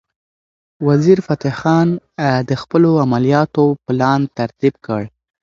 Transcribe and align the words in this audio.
وزیرفتح 0.87 1.51
خان 1.59 1.87
د 2.49 2.51
خپلو 2.61 2.89
عملیاتو 3.05 3.63
پلان 3.85 4.21
ترتیب 4.37 4.73
کړ. 4.85 5.01